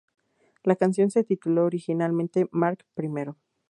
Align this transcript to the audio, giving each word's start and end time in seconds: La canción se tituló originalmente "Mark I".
La 0.63 0.75
canción 0.75 1.11
se 1.11 1.23
tituló 1.23 1.63
originalmente 1.65 2.47
"Mark 2.49 2.87
I". 2.97 3.07